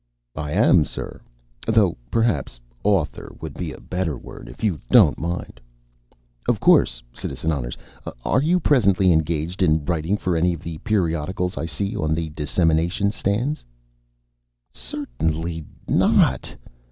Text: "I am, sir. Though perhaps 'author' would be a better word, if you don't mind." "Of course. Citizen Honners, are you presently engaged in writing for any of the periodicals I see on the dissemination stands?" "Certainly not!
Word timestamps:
"I 0.35 0.53
am, 0.53 0.83
sir. 0.83 1.21
Though 1.67 1.95
perhaps 2.09 2.59
'author' 2.83 3.35
would 3.39 3.53
be 3.53 3.71
a 3.71 3.79
better 3.79 4.17
word, 4.17 4.49
if 4.49 4.63
you 4.63 4.81
don't 4.89 5.19
mind." 5.19 5.61
"Of 6.49 6.59
course. 6.59 7.03
Citizen 7.13 7.51
Honners, 7.51 7.77
are 8.25 8.41
you 8.41 8.59
presently 8.59 9.11
engaged 9.11 9.61
in 9.61 9.85
writing 9.85 10.17
for 10.17 10.35
any 10.35 10.53
of 10.53 10.63
the 10.63 10.79
periodicals 10.79 11.55
I 11.55 11.67
see 11.67 11.95
on 11.95 12.15
the 12.15 12.29
dissemination 12.31 13.11
stands?" 13.11 13.63
"Certainly 14.73 15.67
not! 15.87 16.55